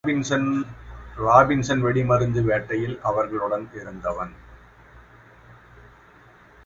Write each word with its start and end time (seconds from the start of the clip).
Robinson 1.17 1.81
வெடிமருந்து 1.83 2.41
வேட்டையில் 2.43 2.95
அவர்களுடன் 3.01 3.67
இருந்தவன். 3.73 4.31